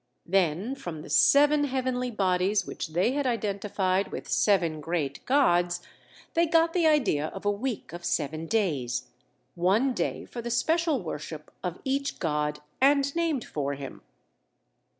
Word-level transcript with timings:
Then 0.25 0.73
from 0.73 1.03
the 1.03 1.11
seven 1.11 1.65
heavenly 1.65 2.09
bodies 2.09 2.65
which 2.65 2.87
they 2.87 3.11
had 3.11 3.27
identified 3.27 4.07
with 4.11 4.27
seven 4.27 4.81
great 4.81 5.23
gods, 5.27 5.79
they 6.33 6.47
got 6.47 6.73
the 6.73 6.87
idea 6.87 7.27
of 7.27 7.45
a 7.45 7.51
week 7.51 7.93
of 7.93 8.03
seven 8.03 8.47
days, 8.47 9.09
one 9.53 9.93
day 9.93 10.25
for 10.25 10.41
the 10.41 10.49
special 10.49 11.03
worship 11.03 11.51
of 11.63 11.79
each 11.83 12.17
god 12.17 12.61
and 12.81 13.15
named 13.15 13.45
for 13.45 13.75
him. 13.75 14.01